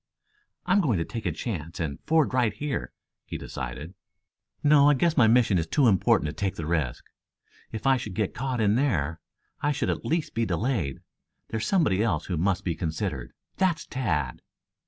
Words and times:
"I'm 0.65 0.81
going 0.81 0.97
to 0.97 1.05
take 1.05 1.27
a 1.27 1.31
chance 1.31 1.79
and 1.79 1.99
ford 2.07 2.33
right 2.33 2.51
here," 2.51 2.91
he 3.23 3.37
decided. 3.37 3.93
"No, 4.63 4.89
I 4.89 4.95
guess 4.95 5.15
my 5.15 5.27
mission 5.27 5.59
is 5.59 5.67
too 5.67 5.85
important 5.87 6.25
to 6.25 6.33
take 6.33 6.55
the 6.55 6.65
risk. 6.65 7.05
If 7.71 7.85
I 7.85 7.97
should 7.97 8.15
get 8.15 8.33
caught 8.33 8.59
in 8.59 8.73
there 8.73 9.19
I 9.61 9.71
should 9.71 9.91
at 9.91 10.03
least 10.03 10.33
be 10.33 10.43
delayed. 10.43 11.01
There's 11.49 11.67
somebody 11.67 12.01
else 12.01 12.25
who 12.25 12.35
must 12.37 12.63
be 12.63 12.73
considered. 12.73 13.31
That's 13.57 13.85
Tad." 13.85 14.41